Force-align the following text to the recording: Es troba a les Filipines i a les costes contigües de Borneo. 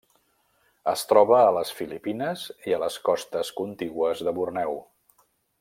Es 0.93 1.03
troba 1.11 1.35
a 1.41 1.51
les 1.57 1.73
Filipines 1.81 2.47
i 2.71 2.75
a 2.77 2.81
les 2.87 2.99
costes 3.11 3.55
contigües 3.63 4.29
de 4.31 4.39
Borneo. 4.41 4.79